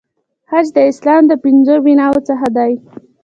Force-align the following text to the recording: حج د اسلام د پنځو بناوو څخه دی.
حج 0.49 0.67
د 0.75 0.77
اسلام 0.91 1.23
د 1.27 1.33
پنځو 1.43 1.75
بناوو 1.85 2.25
څخه 2.29 2.47
دی. 2.57 2.71